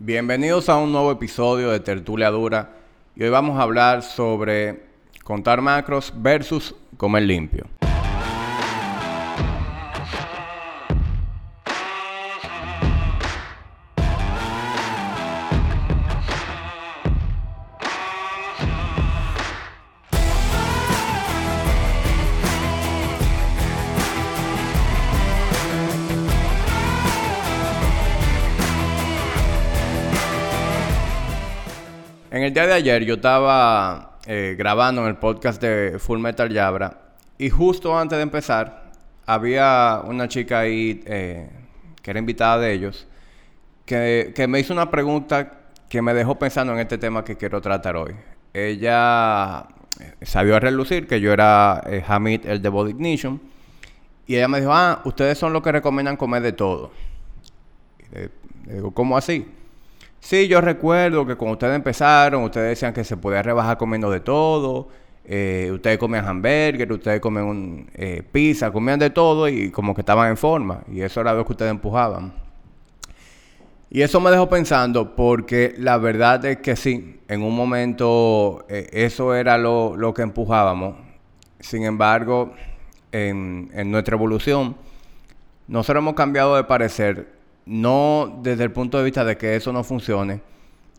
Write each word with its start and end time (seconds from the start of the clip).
Bienvenidos 0.00 0.68
a 0.68 0.76
un 0.76 0.90
nuevo 0.90 1.12
episodio 1.12 1.70
de 1.70 1.78
Tertulia 1.78 2.28
Dura 2.28 2.72
y 3.14 3.22
hoy 3.22 3.30
vamos 3.30 3.56
a 3.56 3.62
hablar 3.62 4.02
sobre 4.02 4.82
contar 5.22 5.60
macros 5.60 6.12
versus 6.16 6.74
comer 6.96 7.22
limpio. 7.22 7.66
El 32.44 32.52
día 32.52 32.66
de 32.66 32.74
ayer 32.74 33.04
yo 33.06 33.14
estaba 33.14 34.18
eh, 34.26 34.54
grabando 34.58 35.00
en 35.00 35.08
el 35.08 35.16
podcast 35.16 35.62
de 35.62 35.98
Full 35.98 36.18
Metal 36.18 36.50
Yabra 36.50 37.14
y 37.38 37.48
justo 37.48 37.98
antes 37.98 38.18
de 38.18 38.22
empezar 38.22 38.92
había 39.24 40.02
una 40.04 40.28
chica 40.28 40.60
ahí 40.60 41.02
eh, 41.06 41.48
que 42.02 42.10
era 42.10 42.20
invitada 42.20 42.58
de 42.58 42.74
ellos 42.74 43.08
que, 43.86 44.34
que 44.34 44.46
me 44.46 44.60
hizo 44.60 44.74
una 44.74 44.90
pregunta 44.90 45.52
que 45.88 46.02
me 46.02 46.12
dejó 46.12 46.38
pensando 46.38 46.74
en 46.74 46.80
este 46.80 46.98
tema 46.98 47.24
que 47.24 47.36
quiero 47.36 47.62
tratar 47.62 47.96
hoy. 47.96 48.14
Ella 48.52 49.66
eh, 49.98 50.12
salió 50.26 50.56
a 50.56 50.60
relucir 50.60 51.06
que 51.06 51.20
yo 51.20 51.32
era 51.32 51.82
Hamid, 52.08 52.44
el 52.44 52.60
de 52.60 52.68
Body 52.68 52.90
Ignition, 52.90 53.40
y 54.26 54.36
ella 54.36 54.48
me 54.48 54.60
dijo, 54.60 54.72
ah, 54.74 55.00
ustedes 55.04 55.38
son 55.38 55.52
los 55.54 55.62
que 55.62 55.72
recomiendan 55.72 56.16
comer 56.16 56.42
de 56.42 56.52
todo. 56.52 56.90
Le 58.66 58.74
digo, 58.74 58.92
¿cómo 58.92 59.16
así? 59.16 59.46
Sí, 60.24 60.48
yo 60.48 60.62
recuerdo 60.62 61.26
que 61.26 61.36
cuando 61.36 61.52
ustedes 61.52 61.76
empezaron, 61.76 62.44
ustedes 62.44 62.70
decían 62.70 62.94
que 62.94 63.04
se 63.04 63.14
podía 63.18 63.42
rebajar 63.42 63.76
comiendo 63.76 64.10
de 64.10 64.20
todo. 64.20 64.88
Eh, 65.22 65.70
ustedes 65.70 65.98
comían 65.98 66.26
hamburger, 66.26 66.90
ustedes 66.90 67.20
comían 67.20 67.44
un, 67.44 67.90
eh, 67.92 68.22
pizza, 68.32 68.72
comían 68.72 68.98
de 68.98 69.10
todo 69.10 69.46
y 69.48 69.70
como 69.70 69.94
que 69.94 70.00
estaban 70.00 70.30
en 70.30 70.38
forma. 70.38 70.82
Y 70.90 71.02
eso 71.02 71.20
era 71.20 71.34
lo 71.34 71.44
que 71.44 71.52
ustedes 71.52 71.70
empujaban. 71.70 72.32
Y 73.90 74.00
eso 74.00 74.18
me 74.18 74.30
dejó 74.30 74.48
pensando 74.48 75.14
porque 75.14 75.74
la 75.76 75.98
verdad 75.98 76.42
es 76.46 76.56
que 76.56 76.74
sí, 76.74 77.20
en 77.28 77.42
un 77.42 77.54
momento 77.54 78.64
eh, 78.70 78.88
eso 78.92 79.34
era 79.34 79.58
lo, 79.58 79.94
lo, 79.94 80.14
que 80.14 80.22
empujábamos. 80.22 80.96
Sin 81.60 81.84
embargo, 81.84 82.54
en, 83.12 83.70
en 83.74 83.90
nuestra 83.90 84.16
evolución, 84.16 84.74
nosotros 85.68 86.00
hemos 86.00 86.14
cambiado 86.14 86.56
de 86.56 86.64
parecer 86.64 87.33
no 87.66 88.40
desde 88.42 88.64
el 88.64 88.72
punto 88.72 88.98
de 88.98 89.04
vista 89.04 89.24
de 89.24 89.36
que 89.36 89.56
eso 89.56 89.72
no 89.72 89.84
funcione, 89.84 90.40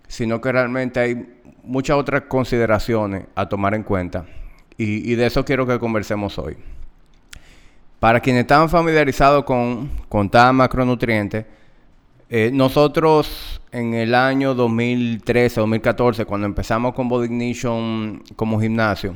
sino 0.08 0.41
que 0.41 0.52
realmente 0.52 0.99
hay 0.99 1.39
muchas 1.63 1.97
otras 1.97 2.23
consideraciones 2.23 3.25
a 3.35 3.47
tomar 3.47 3.73
en 3.73 3.83
cuenta. 3.83 4.25
Y, 4.77 5.16
de 5.16 5.25
eso 5.25 5.45
quiero 5.45 5.66
que 5.66 5.80
conversemos 5.80 6.38
hoy. 6.38 6.57
Para 7.99 8.19
quienes 8.19 8.41
están 8.41 8.69
familiarizados 8.69 9.45
con, 9.45 9.89
con 10.09 10.30
tal 10.30 10.53
macronutriente, 10.53 11.45
eh, 12.30 12.49
nosotros 12.52 13.61
en 13.72 13.94
el 13.94 14.13
año 14.13 14.53
2013, 14.53 15.61
2014, 15.61 16.25
cuando 16.25 16.45
empezamos 16.45 16.94
con 16.94 17.07
Body 17.07 17.25
Ignition 17.27 18.22
como 18.35 18.59
gimnasio, 18.59 19.16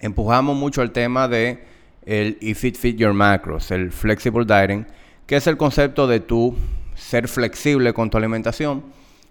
empujamos 0.00 0.56
mucho 0.56 0.82
el 0.82 0.90
tema 0.90 1.28
de 1.28 1.64
el 2.04 2.36
If 2.40 2.64
It 2.64 2.76
Fit 2.76 2.96
Your 2.96 3.14
Macros, 3.14 3.70
el 3.70 3.92
Flexible 3.92 4.44
Dieting, 4.44 4.86
que 5.28 5.36
es 5.36 5.46
el 5.46 5.58
concepto 5.58 6.06
de 6.06 6.20
tú 6.20 6.56
ser 6.94 7.28
flexible 7.28 7.92
con 7.92 8.08
tu 8.08 8.16
alimentación, 8.16 8.82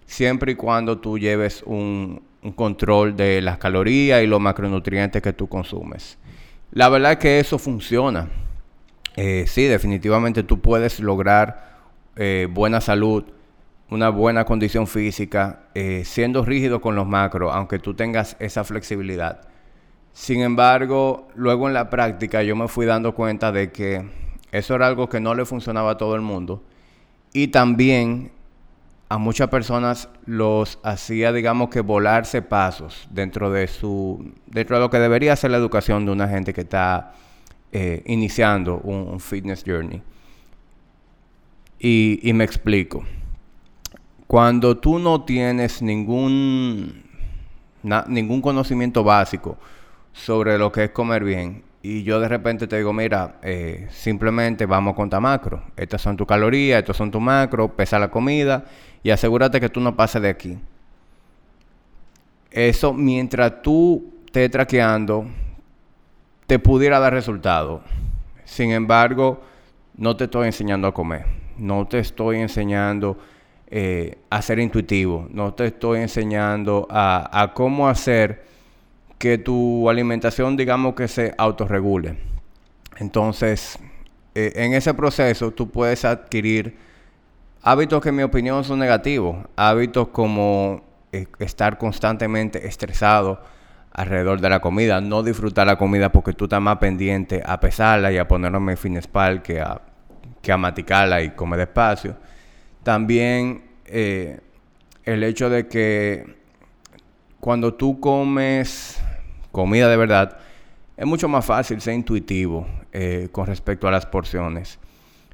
siempre 0.06 0.52
y 0.52 0.54
cuando 0.54 0.98
tú 0.98 1.18
lleves 1.18 1.62
un, 1.66 2.22
control 2.54 3.16
de 3.16 3.42
las 3.42 3.58
calorías 3.58 4.22
y 4.22 4.28
los 4.28 4.40
macronutrientes 4.40 5.20
que 5.20 5.32
tú 5.32 5.48
consumes. 5.48 6.16
La 6.70 6.88
verdad 6.88 7.12
es 7.12 7.18
que 7.18 7.40
eso 7.40 7.58
funciona. 7.58 8.28
Eh, 9.16 9.44
sí, 9.48 9.64
definitivamente 9.64 10.44
tú 10.44 10.60
puedes 10.60 11.00
lograr 11.00 11.78
eh, 12.14 12.46
buena 12.48 12.80
salud, 12.80 13.24
una 13.90 14.08
buena 14.10 14.44
condición 14.44 14.86
física, 14.86 15.62
eh, 15.74 16.02
siendo 16.04 16.44
rígido 16.44 16.80
con 16.80 16.94
los 16.94 17.08
macros, 17.08 17.52
aunque 17.52 17.80
tú 17.80 17.94
tengas 17.94 18.36
esa 18.38 18.62
flexibilidad. 18.62 19.48
Sin 20.12 20.42
embargo, 20.42 21.26
luego 21.34 21.66
en 21.66 21.74
la 21.74 21.90
práctica 21.90 22.44
yo 22.44 22.54
me 22.54 22.68
fui 22.68 22.86
dando 22.86 23.16
cuenta 23.16 23.50
de 23.50 23.72
que 23.72 24.27
eso 24.52 24.74
era 24.74 24.86
algo 24.86 25.08
que 25.08 25.20
no 25.20 25.34
le 25.34 25.44
funcionaba 25.44 25.92
a 25.92 25.96
todo 25.96 26.14
el 26.14 26.22
mundo. 26.22 26.62
Y 27.32 27.48
también 27.48 28.32
a 29.08 29.18
muchas 29.18 29.48
personas 29.48 30.08
los 30.26 30.78
hacía, 30.82 31.32
digamos 31.32 31.70
que 31.70 31.80
volarse 31.80 32.42
pasos 32.42 33.06
dentro 33.10 33.50
de 33.50 33.66
su, 33.66 34.32
dentro 34.46 34.76
de 34.76 34.82
lo 34.82 34.90
que 34.90 34.98
debería 34.98 35.34
ser 35.36 35.50
la 35.50 35.56
educación 35.56 36.04
de 36.04 36.12
una 36.12 36.28
gente 36.28 36.52
que 36.52 36.62
está 36.62 37.14
eh, 37.72 38.02
iniciando 38.06 38.78
un, 38.78 39.18
fitness 39.20 39.64
journey. 39.66 40.02
Y, 41.78 42.20
y 42.22 42.32
me 42.32 42.44
explico. 42.44 43.04
Cuando 44.26 44.76
tú 44.76 44.98
no 44.98 45.24
tienes 45.24 45.80
ningún, 45.80 47.02
ningún 48.08 48.42
conocimiento 48.42 49.02
básico 49.02 49.56
sobre 50.12 50.58
lo 50.58 50.70
que 50.70 50.84
es 50.84 50.90
comer 50.90 51.24
bien, 51.24 51.62
y 51.82 52.02
yo 52.02 52.18
de 52.18 52.28
repente 52.28 52.66
te 52.66 52.76
digo, 52.76 52.92
mira, 52.92 53.36
eh, 53.42 53.86
simplemente 53.90 54.66
vamos 54.66 54.92
a 54.92 54.96
contar 54.96 55.20
macro. 55.20 55.62
Estas 55.76 56.02
son 56.02 56.16
tus 56.16 56.26
calorías, 56.26 56.80
estos 56.80 56.96
son 56.96 57.10
tus 57.10 57.20
macros, 57.20 57.70
pesa 57.72 57.98
la 57.98 58.10
comida 58.10 58.64
y 59.02 59.10
asegúrate 59.10 59.60
que 59.60 59.68
tú 59.68 59.80
no 59.80 59.94
pases 59.94 60.20
de 60.20 60.28
aquí. 60.28 60.58
Eso 62.50 62.92
mientras 62.92 63.62
tú 63.62 64.12
estés 64.26 64.50
traqueando, 64.50 65.26
te 66.46 66.58
pudiera 66.58 66.98
dar 66.98 67.12
resultado. 67.12 67.82
Sin 68.44 68.72
embargo, 68.72 69.42
no 69.96 70.16
te 70.16 70.24
estoy 70.24 70.46
enseñando 70.46 70.88
a 70.88 70.94
comer. 70.94 71.26
No 71.58 71.86
te 71.86 72.00
estoy 72.00 72.38
enseñando 72.38 73.18
eh, 73.68 74.18
a 74.30 74.42
ser 74.42 74.58
intuitivo. 74.58 75.28
No 75.30 75.54
te 75.54 75.66
estoy 75.66 76.00
enseñando 76.00 76.88
a, 76.90 77.42
a 77.42 77.52
cómo 77.52 77.88
hacer 77.88 78.44
que 79.18 79.38
tu 79.38 79.90
alimentación, 79.90 80.56
digamos 80.56 80.94
que 80.94 81.08
se 81.08 81.34
autorregule. 81.36 82.16
Entonces, 82.98 83.78
eh, 84.34 84.52
en 84.56 84.74
ese 84.74 84.94
proceso 84.94 85.50
tú 85.50 85.70
puedes 85.70 86.04
adquirir 86.04 86.76
hábitos 87.62 88.00
que 88.00 88.10
en 88.10 88.16
mi 88.16 88.22
opinión 88.22 88.64
son 88.64 88.78
negativos. 88.78 89.36
Hábitos 89.56 90.08
como 90.08 90.82
eh, 91.12 91.26
estar 91.40 91.78
constantemente 91.78 92.66
estresado 92.66 93.42
alrededor 93.92 94.40
de 94.40 94.48
la 94.48 94.60
comida, 94.60 95.00
no 95.00 95.24
disfrutar 95.24 95.66
la 95.66 95.76
comida 95.76 96.12
porque 96.12 96.32
tú 96.32 96.44
estás 96.44 96.60
más 96.60 96.78
pendiente 96.78 97.42
a 97.44 97.58
pesarla 97.58 98.12
y 98.12 98.18
a 98.18 98.28
ponerme 98.28 98.76
finespal 98.76 99.42
que 99.42 99.60
a, 99.60 99.80
que 100.40 100.52
a 100.52 100.56
maticarla 100.56 101.20
y 101.22 101.30
comer 101.30 101.58
despacio. 101.60 102.16
También 102.84 103.64
eh, 103.86 104.38
el 105.04 105.24
hecho 105.24 105.50
de 105.50 105.66
que 105.66 106.36
cuando 107.40 107.74
tú 107.74 107.98
comes 107.98 109.00
comida 109.52 109.88
de 109.88 109.96
verdad, 109.96 110.38
es 110.96 111.06
mucho 111.06 111.28
más 111.28 111.44
fácil 111.44 111.80
ser 111.80 111.94
intuitivo 111.94 112.66
eh, 112.92 113.28
con 113.30 113.46
respecto 113.46 113.86
a 113.86 113.90
las 113.90 114.04
porciones. 114.04 114.78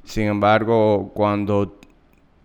Sin 0.03 0.27
embargo, 0.27 1.11
cuando 1.13 1.79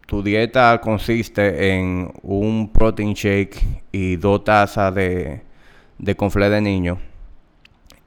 tu 0.06 0.22
dieta 0.22 0.80
consiste 0.80 1.72
en 1.74 2.10
un 2.22 2.72
protein 2.72 3.12
shake 3.12 3.62
y 3.92 4.16
dos 4.16 4.42
tazas 4.44 4.94
de, 4.94 5.42
de 5.98 6.16
conflé 6.16 6.48
de 6.48 6.60
niño, 6.60 6.98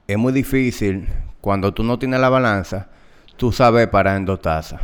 es 0.07 0.18
muy 0.18 0.34
difícil 0.34 1.07
cuando 1.40 1.73
tú 1.73 1.84
no 1.84 2.00
tienes 2.00 2.19
la 2.19 2.29
balanza, 2.29 2.90
tú 3.38 3.52
sabes 3.52 3.88
parar 3.88 4.18
en 4.18 4.25
dos 4.25 4.41
tazas. 4.41 4.81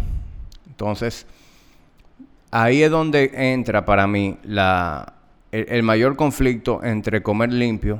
Entonces, 0.67 1.25
ahí 2.51 2.83
es 2.83 2.91
donde 2.91 3.31
entra 3.33 3.83
para 3.83 4.07
mí 4.07 4.37
el, 4.43 4.59
el 5.51 5.83
mayor 5.83 6.15
conflicto 6.15 6.83
entre 6.83 7.23
comer 7.23 7.51
limpio 7.51 7.99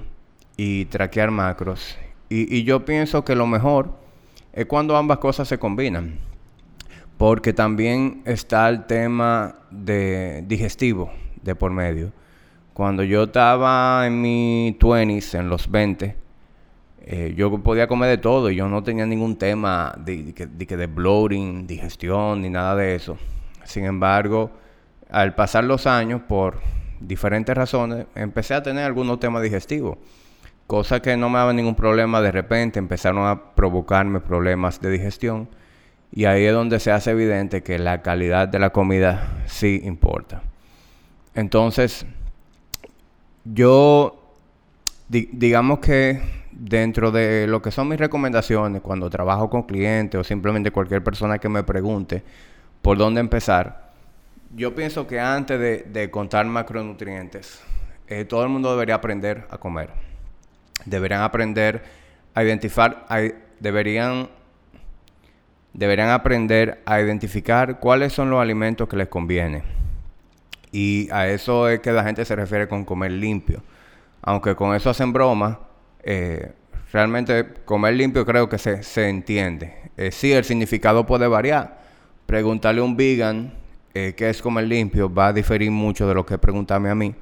y 0.61 0.83
traquear 0.85 1.31
macros. 1.31 1.97
Y, 2.27 2.53
y, 2.53 2.65
yo 2.65 2.83
pienso 2.83 3.23
que 3.23 3.33
lo 3.33 3.47
mejor 3.47 3.91
es 4.51 4.65
cuando 4.65 4.97
ambas 4.97 5.19
cosas 5.19 5.47
se 5.47 5.57
combinan. 5.57 6.19
Porque 7.17 7.53
también 7.53 8.21
está 8.25 8.67
el 8.67 8.85
tema 8.85 9.55
de 9.71 10.43
digestivo 10.45 11.11
de 11.41 11.55
por 11.55 11.71
medio. 11.71 12.11
Cuando 12.73 13.03
yo 13.03 13.23
estaba 13.23 14.05
en 14.05 14.21
mi 14.21 14.77
20s, 14.77 15.39
en 15.39 15.47
los 15.47 15.71
20, 15.71 16.17
eh, 17.05 17.33
yo 17.37 17.57
podía 17.63 17.87
comer 17.87 18.09
de 18.09 18.17
todo 18.17 18.49
y 18.49 18.57
yo 18.57 18.67
no 18.67 18.83
tenía 18.83 19.05
ningún 19.05 19.37
tema 19.37 19.95
de, 19.97 20.33
de, 20.33 20.45
de, 20.45 20.77
de 20.77 20.87
bloating, 20.87 21.67
digestión, 21.67 22.41
ni 22.41 22.49
nada 22.49 22.75
de 22.75 22.95
eso. 22.95 23.17
Sin 23.63 23.85
embargo, 23.85 24.51
al 25.09 25.35
pasar 25.35 25.63
los 25.63 25.87
años, 25.87 26.21
por 26.27 26.59
diferentes 26.99 27.55
razones, 27.55 28.07
empecé 28.13 28.55
a 28.55 28.61
tener 28.61 28.83
algunos 28.83 29.21
temas 29.21 29.41
digestivos 29.41 29.97
cosa 30.69 31.01
que 31.01 31.17
no 31.17 31.29
me 31.29 31.39
daba 31.39 31.51
ningún 31.51 31.73
problema, 31.73 32.21
de 32.21 32.31
repente 32.31 32.77
empezaron 32.77 33.25
a 33.25 33.55
provocarme 33.55 34.19
problemas 34.19 34.79
de 34.79 34.91
digestión 34.91 35.49
y 36.11 36.25
ahí 36.25 36.45
es 36.45 36.53
donde 36.53 36.79
se 36.79 36.91
hace 36.91 37.09
evidente 37.09 37.63
que 37.63 37.79
la 37.79 38.03
calidad 38.03 38.47
de 38.47 38.59
la 38.59 38.69
comida 38.69 39.41
sí 39.47 39.81
importa. 39.83 40.43
Entonces, 41.33 42.05
yo, 43.45 44.35
digamos 45.07 45.79
que 45.79 46.21
dentro 46.51 47.09
de 47.09 47.47
lo 47.47 47.63
que 47.63 47.71
son 47.71 47.87
mis 47.87 47.97
recomendaciones, 47.97 48.83
cuando 48.83 49.09
trabajo 49.09 49.49
con 49.49 49.63
clientes 49.63 50.21
o 50.21 50.23
simplemente 50.23 50.69
cualquier 50.69 51.03
persona 51.03 51.39
que 51.39 51.49
me 51.49 51.63
pregunte 51.63 52.21
por 52.83 52.95
dónde 52.95 53.21
empezar, 53.21 53.89
yo 54.55 54.75
pienso 54.75 55.07
que 55.07 55.19
antes 55.19 55.59
de, 55.59 56.11
contar 56.11 56.45
macronutrientes, 56.45 57.59
eh, 58.07 58.23
todo 58.23 58.43
el 58.43 58.49
mundo 58.49 58.69
debería 58.69 58.93
aprender 58.93 59.47
a 59.49 59.57
comer. 59.57 60.08
Deberían 60.85 61.21
aprender 61.21 61.83
a 62.33 62.43
identificar, 62.43 63.05
deberían, 63.59 64.29
deberían 65.73 66.09
aprender 66.09 66.81
a 66.85 67.01
identificar 67.01 67.79
cuáles 67.79 68.13
son 68.13 68.29
los 68.29 68.41
alimentos 68.41 68.87
que 68.87 68.97
les 68.97 69.07
conviene. 69.07 69.63
Y 70.71 71.09
a 71.11 71.27
eso 71.27 71.67
es 71.67 71.79
que 71.79 71.91
la 71.91 72.03
gente 72.03 72.23
se 72.25 72.35
refiere 72.35 72.67
con 72.67 72.85
comer 72.85 73.11
limpio. 73.11 73.63
Aunque 74.21 74.55
con 74.55 74.75
eso 74.75 74.89
hacen 74.89 75.11
broma, 75.11 75.59
eh, 76.03 76.53
realmente 76.91 77.47
comer 77.65 77.95
limpio 77.95 78.25
creo 78.25 78.47
que 78.47 78.57
se, 78.57 78.83
se 78.83 79.09
entiende. 79.09 79.73
Eh, 79.97 80.11
sí, 80.11 80.31
el 80.31 80.43
significado 80.43 81.05
puede 81.05 81.27
variar. 81.27 81.79
Preguntarle 82.25 82.81
a 82.81 82.83
un 82.83 82.95
vegan 82.95 83.53
eh, 83.93 84.13
qué 84.15 84.29
es 84.29 84.41
comer 84.41 84.65
limpio 84.65 85.11
va 85.11 85.27
a 85.27 85.33
diferir 85.33 85.71
mucho 85.71 86.07
de 86.07 86.13
lo 86.13 86.25
que 86.25 86.37
preguntarme 86.37 86.89
a 86.89 86.95
mí. 86.95 87.15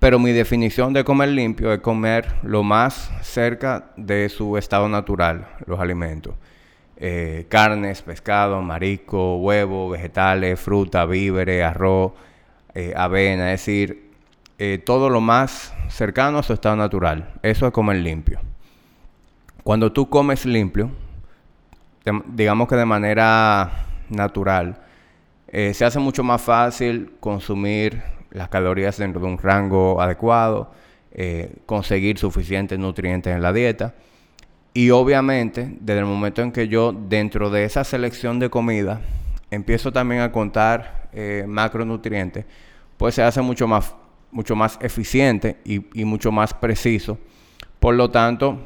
Pero 0.00 0.18
mi 0.18 0.32
definición 0.32 0.92
de 0.92 1.04
comer 1.04 1.28
limpio 1.28 1.72
es 1.72 1.78
comer 1.80 2.26
lo 2.42 2.64
más 2.64 3.12
cerca 3.22 3.92
de 3.96 4.28
su 4.28 4.56
estado 4.56 4.88
natural, 4.88 5.46
los 5.66 5.78
alimentos. 5.78 6.34
Eh, 6.96 7.46
carnes, 7.48 8.02
pescado, 8.02 8.60
marisco, 8.60 9.36
huevo, 9.36 9.90
vegetales, 9.90 10.58
fruta, 10.58 11.04
víveres, 11.06 11.62
arroz, 11.62 12.12
avena, 12.96 13.52
es 13.52 13.60
decir, 13.60 14.10
todo 14.84 15.08
lo 15.08 15.20
más 15.20 15.72
cercano 15.88 16.38
a 16.38 16.42
su 16.42 16.52
estado 16.52 16.76
natural. 16.76 17.34
Eso 17.42 17.66
es 17.66 17.72
comer 17.72 17.96
limpio. 17.98 18.40
Cuando 19.62 19.92
tú 19.92 20.08
comes 20.08 20.46
limpio, 20.46 20.90
digamos 22.26 22.68
que 22.68 22.76
de 22.76 22.86
manera 22.86 23.86
natural, 24.08 24.80
eh, 25.48 25.74
se 25.74 25.84
hace 25.84 25.98
mucho 25.98 26.22
más 26.22 26.40
fácil 26.40 27.12
consumir 27.20 28.02
las 28.30 28.48
calorías 28.48 28.96
dentro 28.98 29.20
de 29.20 29.26
un 29.26 29.38
rango 29.38 30.00
adecuado, 30.00 30.70
eh, 31.12 31.56
conseguir 31.66 32.18
suficientes 32.18 32.78
nutrientes 32.78 33.34
en 33.34 33.42
la 33.42 33.52
dieta. 33.52 33.94
Y 34.72 34.90
obviamente, 34.90 35.76
desde 35.80 36.00
el 36.00 36.06
momento 36.06 36.42
en 36.42 36.52
que 36.52 36.68
yo 36.68 36.92
dentro 36.92 37.50
de 37.50 37.64
esa 37.64 37.82
selección 37.82 38.38
de 38.38 38.50
comida 38.50 39.00
empiezo 39.50 39.92
también 39.92 40.20
a 40.20 40.30
contar 40.30 41.08
eh, 41.12 41.44
macronutrientes, 41.48 42.44
pues 42.96 43.16
se 43.16 43.22
hace 43.22 43.42
mucho 43.42 43.66
más, 43.66 43.94
mucho 44.30 44.54
más 44.54 44.78
eficiente 44.80 45.56
y, 45.64 46.00
y 46.00 46.04
mucho 46.04 46.30
más 46.30 46.54
preciso. 46.54 47.18
Por 47.80 47.94
lo 47.96 48.10
tanto, 48.10 48.58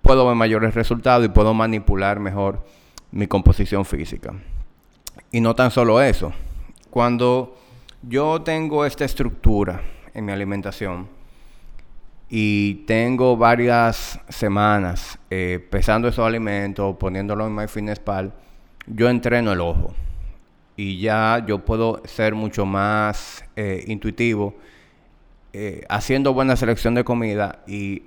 puedo 0.00 0.26
ver 0.26 0.36
mayores 0.36 0.74
resultados 0.74 1.26
y 1.26 1.28
puedo 1.28 1.52
manipular 1.52 2.20
mejor 2.20 2.64
mi 3.10 3.26
composición 3.26 3.84
física. 3.84 4.32
Y 5.30 5.40
no 5.40 5.54
tan 5.54 5.70
solo 5.70 6.00
eso. 6.00 6.32
Cuando 6.88 7.56
yo 8.02 8.42
tengo 8.42 8.84
esta 8.84 9.04
estructura 9.04 9.82
en 10.14 10.24
mi 10.24 10.32
alimentación 10.32 11.08
y 12.28 12.74
tengo 12.86 13.36
varias 13.36 14.20
semanas 14.28 15.18
eh, 15.30 15.66
pesando 15.70 16.08
esos 16.08 16.24
alimentos, 16.24 16.96
poniéndolo 16.96 17.46
en 17.46 17.54
MyFitnessPal, 17.54 18.32
yo 18.86 19.08
entreno 19.08 19.52
el 19.52 19.60
ojo. 19.60 19.94
Y 20.76 21.00
ya 21.00 21.44
yo 21.46 21.58
puedo 21.64 22.00
ser 22.04 22.34
mucho 22.34 22.64
más 22.64 23.44
eh, 23.56 23.84
intuitivo 23.88 24.54
eh, 25.52 25.84
haciendo 25.88 26.32
buena 26.32 26.56
selección 26.56 26.94
de 26.94 27.04
comida 27.04 27.58
y 27.66 28.04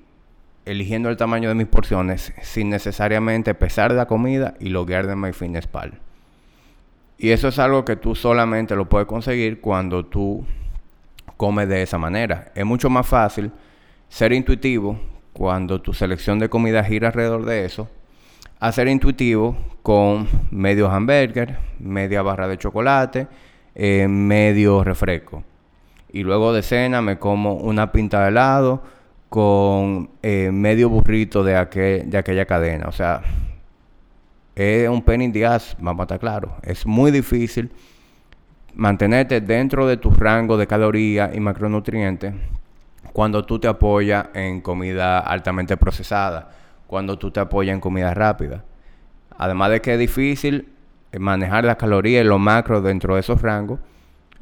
eligiendo 0.66 1.10
el 1.10 1.18
tamaño 1.18 1.50
de 1.50 1.56
mis 1.56 1.68
porciones 1.68 2.34
sin 2.42 2.70
necesariamente 2.70 3.54
pesar 3.54 3.92
la 3.92 4.08
comida 4.08 4.56
y 4.60 4.70
loguear 4.70 5.06
de 5.06 5.16
MyFitnessPal. 5.16 6.00
Y 7.18 7.30
eso 7.30 7.48
es 7.48 7.60
algo 7.60 7.86
que 7.86 7.96
tú 7.96 8.16
solamente 8.16 8.76
lo 8.76 8.90
puedes 8.90 9.08
conseguir 9.08 9.62
cuando 9.62 10.06
tú 10.06 10.46
comes 11.38 11.68
de 11.70 11.82
esa 11.82 11.98
manera. 11.98 12.52
Es 12.56 12.66
mucho 12.66 12.90
más 12.90 13.08
fácil 13.08 13.52
ser 14.10 14.34
intuitivo 14.34 15.00
cuando 15.34 15.82
tu 15.82 15.94
selección 15.94 16.40
de 16.40 16.50
comida 16.50 16.84
gira 16.84 17.08
alrededor 17.08 17.46
de 17.46 17.66
eso, 17.66 17.90
a 18.60 18.72
ser 18.72 18.88
intuitivo 18.88 19.58
con 19.82 20.28
medio 20.52 20.90
hamburger, 20.90 21.58
media 21.80 22.22
barra 22.22 22.48
de 22.48 22.58
chocolate, 22.58 23.28
eh, 23.76 24.08
medio 24.08 24.84
refresco. 24.84 25.44
Y 26.12 26.24
luego 26.24 26.54
de 26.54 26.62
cena 26.62 27.02
me 27.02 27.18
como 27.18 27.56
una 27.56 27.92
pinta 27.92 28.22
de 28.22 28.30
helado, 28.30 28.84
con 29.30 30.12
eh, 30.22 30.52
medio 30.54 30.90
burrito 30.90 31.44
de, 31.44 31.54
de 32.06 32.18
aquella 32.18 32.46
cadena. 32.46 32.86
O 32.88 32.92
sea, 32.92 33.24
es 34.56 34.88
un 34.90 35.02
penny 35.02 35.26
in 35.26 35.34
vamos 35.80 36.00
a 36.00 36.04
estar 36.04 36.20
claros. 36.20 36.52
Es 36.64 36.86
muy 36.86 37.12
difícil 37.12 37.72
mantenerte 38.76 39.42
dentro 39.42 39.88
de 39.88 39.98
tu 39.98 40.12
rango 40.12 40.58
de 40.58 40.68
calorías 40.68 41.36
y 41.36 41.40
macronutrientes 41.40 42.34
cuando 43.12 43.46
tú 43.46 43.60
te 43.60 43.68
apoyas 43.68 44.28
en 44.34 44.62
comida 44.62 45.20
altamente 45.20 45.78
procesada, 45.78 46.52
cuando 46.88 47.18
tú 47.18 47.32
te 47.32 47.40
apoyas 47.40 47.74
en 47.74 47.80
comida 47.80 48.14
rápida. 48.14 48.64
Además 49.38 49.72
de 49.72 49.82
que 49.82 49.94
es 49.94 50.00
difícil 50.00 50.70
manejar 51.20 51.64
las 51.64 51.76
calorías 51.76 52.24
y 52.24 52.28
los 52.28 52.40
macros 52.40 52.84
dentro 52.84 53.16
de 53.16 53.22
esos 53.22 53.42
rangos, 53.42 53.80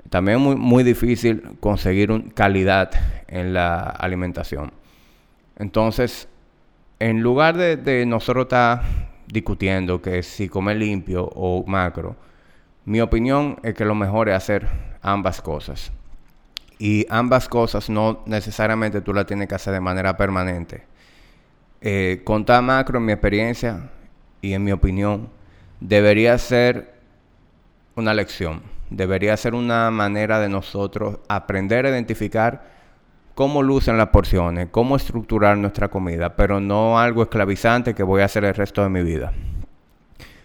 también 0.10 0.38
es 0.38 0.44
muy, 0.44 0.56
muy 0.56 0.84
difícil 0.84 1.44
conseguir 1.60 2.34
calidad 2.34 2.92
en 3.28 3.54
la 3.54 3.82
alimentación. 3.82 4.72
Entonces, 5.58 6.28
en 7.00 7.22
lugar 7.22 7.58
de, 7.58 8.06
nosotros 8.06 8.46
estar 8.46 9.11
discutiendo 9.32 10.02
que 10.02 10.22
si 10.24 10.50
comer 10.50 10.78
limpio 10.78 11.26
o 11.36 11.64
macro, 11.66 12.16
mi 12.86 13.00
opinión 13.00 13.58
es 13.64 13.74
que 13.74 13.86
lo 13.86 13.96
mejor 13.96 14.30
es 14.30 14.36
hacer 14.36 14.68
ambas 15.02 15.42
cosas. 15.42 15.92
Y 16.78 17.06
ambas 17.10 17.48
cosas 17.48 17.90
no 17.90 18.24
necesariamente 18.26 19.02
tú 19.02 19.14
las 19.14 19.26
tienes 19.26 19.48
que 19.48 19.56
hacer 19.56 19.74
de 19.74 19.80
manera 19.80 20.18
permanente. 20.18 20.84
Eh, 21.80 22.22
contar 22.24 22.62
macro, 22.62 22.98
en 22.98 23.06
mi 23.06 23.12
experiencia 23.12 23.90
y 24.42 24.54
en 24.54 24.64
mi 24.64 24.72
opinión, 24.72 25.30
debería 25.80 26.38
ser 26.38 26.94
una 27.96 28.14
lección. 28.14 28.62
Debería 28.90 29.38
ser 29.38 29.54
una 29.54 29.90
manera 29.92 30.40
de 30.40 30.50
nosotros 30.50 31.20
aprender 31.30 31.86
a 31.86 31.90
identificar 31.90 32.81
cómo 33.36 33.64
lucen 33.64 33.98
las 33.98 34.10
porciones, 34.10 34.68
cómo 34.72 34.96
estructurar 34.96 35.58
nuestra 35.58 35.88
comida, 35.88 36.36
pero 36.36 36.60
no 36.60 37.00
algo 37.00 37.24
esclavizante 37.24 37.94
que 37.94 38.04
voy 38.04 38.22
a 38.22 38.26
hacer 38.26 38.44
el 38.44 38.56
resto 38.56 38.84
de 38.84 38.90
mi 38.90 39.04
vida, 39.04 39.32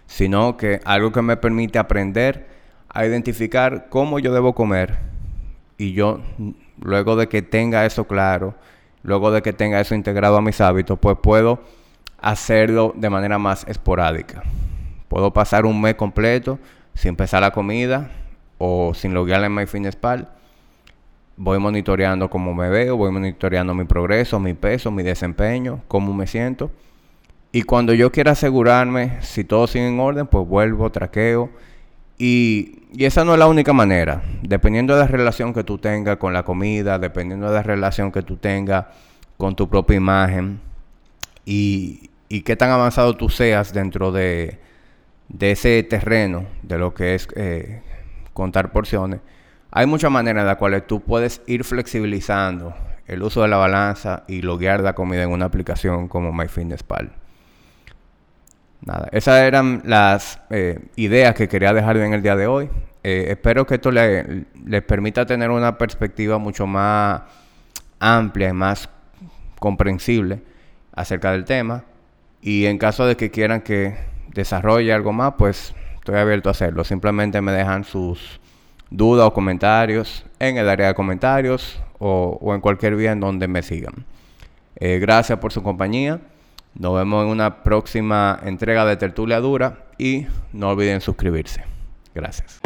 sino 0.07 0.57
que 0.57 0.81
algo 0.85 1.13
que 1.13 1.23
me 1.23 1.37
permite 1.37 1.79
aprender 1.79 2.47
a 2.89 3.05
identificar 3.05 3.89
cómo 3.89 4.19
yo 4.19 4.33
debo 4.33 4.55
comer 4.55 4.99
y 5.79 5.93
yo, 5.93 6.21
luego 6.81 7.17
de 7.17 7.29
que 7.29 7.43
tenga 7.43 7.85
eso 7.85 8.07
claro, 8.07 8.55
luego 9.03 9.31
de 9.31 9.43
que 9.43 9.53
tenga 9.53 9.81
eso 9.81 9.95
integrado 9.95 10.37
a 10.37 10.43
mis 10.43 10.61
hábitos, 10.61 10.99
pues 10.99 11.17
puedo 11.23 11.61
hacerlo 12.21 12.95
de 12.97 13.11
manera 13.11 13.39
más 13.39 13.67
esporádica. 13.69 14.43
Puedo 15.09 15.33
pasar 15.33 15.67
un 15.67 15.81
mes 15.81 15.95
completo 15.95 16.59
sin 16.95 17.11
empezar 17.11 17.43
la 17.43 17.51
comida 17.51 18.11
o 18.59 18.95
sin 18.95 19.13
loguear 19.13 19.45
en 19.45 19.55
MyFitnessPal 19.55 20.36
voy 21.37 21.59
monitoreando 21.59 22.31
cómo 22.31 22.55
me 22.55 22.69
veo, 22.69 22.97
voy 22.97 23.13
monitoreando 23.13 23.75
mi 23.75 23.85
progreso, 23.85 24.41
mi 24.41 24.55
peso, 24.55 24.91
mi 24.91 25.03
desempeño, 25.03 25.83
cómo 25.89 26.13
me 26.15 26.27
siento. 26.27 26.71
Y 27.53 27.63
cuando 27.63 27.95
yo 27.95 28.11
quiera 28.13 28.33
asegurarme 28.33 29.19
si 29.23 29.45
todo 29.45 29.67
sigue 29.67 29.89
en 29.89 30.01
orden, 30.01 30.27
pues 30.27 30.47
vuelvo, 30.47 30.91
traqueo. 30.91 31.51
Y, 32.19 32.83
y, 32.93 33.05
esa 33.05 33.25
no 33.25 33.35
es 33.35 33.39
la 33.39 33.47
única 33.47 33.73
manera. 33.73 34.23
Dependiendo 34.43 34.95
de 34.95 35.01
la 35.01 35.07
relación 35.07 35.53
que 35.53 35.65
tú 35.65 35.79
tengas 35.79 36.17
con 36.17 36.33
la 36.33 36.43
comida, 36.45 36.99
dependiendo 36.99 37.49
de 37.49 37.55
la 37.55 37.63
relación 37.63 38.11
que 38.11 38.23
tú 38.23 38.37
tengas 38.37 38.87
con 39.37 39.55
tu 39.55 39.69
propia 39.69 39.97
imagen 39.97 40.61
y, 41.45 42.11
y 42.29 42.41
qué 42.41 42.57
tan 42.57 42.71
avanzado 42.71 43.17
tú 43.17 43.29
seas 43.29 43.75
dentro 43.75 44.13
de, 44.13 44.59
de 45.29 45.53
ese 45.53 45.83
terreno 45.83 46.47
de 46.63 46.79
lo 46.79 46.95
que 46.95 47.15
es 47.15 47.29
eh, 47.37 47.83
contar 48.33 48.73
porciones 48.73 49.21
hay 49.71 49.87
muchas 49.87 50.11
maneras 50.11 50.43
en 50.43 50.47
las 50.47 50.57
cuales 50.57 50.87
tú 50.87 51.01
puedes 51.01 51.43
ir 51.47 51.65
flexibilizando 51.65 52.75
el 53.07 53.23
uso 53.23 53.43
de 53.43 53.49
la 53.49 53.57
balanza 53.57 54.25
y 54.27 54.43
loguear 54.43 54.81
la 54.81 54.95
comida 54.95 55.23
en 55.23 55.31
una 55.31 55.47
aplicación 55.47 56.09
como 56.09 56.33
MyFitnessPal. 56.33 57.13
Nada, 58.85 59.09
esas 59.13 59.41
eran 59.41 59.83
las 59.85 60.41
eh, 60.51 60.79
ideas 60.97 61.35
que 61.35 61.49
quería 61.49 61.73
dejar 61.73 61.97
en 61.97 62.13
el 62.13 62.23
día 62.23 62.37
de 62.37 62.47
hoy. 62.47 62.69
Eh, 63.03 63.27
espero 63.31 63.67
que 63.67 63.77
esto 63.77 63.91
les 63.91 64.27
le 64.65 64.83
permita 64.83 65.27
tener 65.27 65.51
una 65.51 65.79
perspectiva 65.79 66.39
mucho 66.39 66.67
más 66.67 67.23
amplia 68.01 68.49
y 68.49 68.53
más 68.53 68.89
comprensible 69.59 70.43
acerca 70.93 71.33
del 71.33 71.45
tema. 71.45 71.85
Y 72.41 72.67
en 72.67 72.79
caso 72.79 73.07
de 73.07 73.17
que 73.17 73.31
quieran 73.31 73.63
que 73.63 73.97
desarrolle 74.29 74.93
algo 74.93 75.13
más, 75.13 75.35
pues 75.39 75.75
estoy 75.95 76.17
abierto 76.17 76.49
a 76.49 76.53
hacerlo. 76.53 76.85
Simplemente 76.85 77.41
me 77.41 77.53
dejan 77.53 77.85
sus 77.85 78.41
dudas 78.91 79.27
o 79.27 79.33
comentarios 79.33 80.25
en 80.39 80.59
el 80.59 80.69
área 80.69 80.89
de 80.89 80.95
comentarios 80.95 81.81
o, 81.99 82.53
en 82.55 82.61
cualquier 82.61 82.97
vía 82.97 83.13
en 83.13 83.21
donde 83.21 83.49
me 83.49 83.63
sigan. 83.63 84.05
Eh, 84.77 84.99
gracias 84.99 85.39
por 85.39 85.53
su 85.53 85.63
compañía. 85.63 86.21
Nos 86.75 86.95
vemos 86.95 87.25
en 87.25 87.31
una 87.31 87.63
próxima 87.63 88.39
entrega 88.43 88.85
de 88.85 88.97
Tertulia 88.97 89.41
Dura 89.41 89.87
y 89.99 90.27
no 90.53 90.71
olviden 90.71 91.01
suscribirse. 91.01 91.63
Gracias. 92.15 92.61